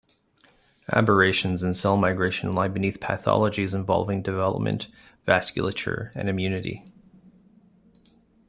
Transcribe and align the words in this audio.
Aberrations 0.91 1.61
in 1.61 1.75
cell 1.75 1.95
migration 1.95 2.55
lie 2.55 2.67
beneath 2.67 2.99
pathologies 2.99 3.75
involving 3.75 4.23
development, 4.23 4.87
vasculature, 5.27 6.09
and 6.15 6.27
immunity. 6.27 6.83